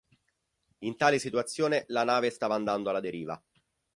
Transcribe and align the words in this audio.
In 0.79 0.97
tale 0.97 1.19
situazione 1.19 1.83
la 1.89 2.03
nave 2.03 2.31
stava 2.31 2.55
andando 2.55 2.89
alla 2.89 3.01
deriva. 3.01 3.39